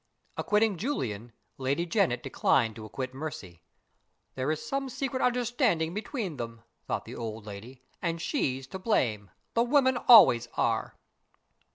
[0.35, 3.61] Acquitting Julian, Lady Janet declined to acquit Mercy.
[4.33, 9.29] "There is some secret understanding between them," thought the old lady, "and she's to blame;
[9.53, 10.95] the women always are!"